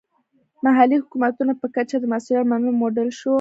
محلي 0.65 0.97
حکومتونو 1.03 1.53
په 1.61 1.67
کچه 1.75 1.95
د 1.99 2.05
مسوولیت 2.13 2.47
منلو 2.49 2.71
موډل 2.81 3.09
شو. 3.19 3.29